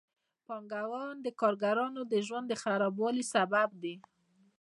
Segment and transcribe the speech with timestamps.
[0.47, 3.95] پانګوال د کارګرانو د ژوند د خرابوالي سبب دي